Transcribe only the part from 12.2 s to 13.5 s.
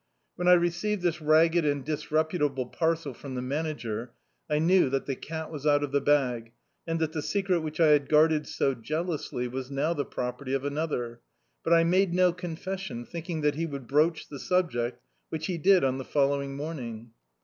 om fession, thinking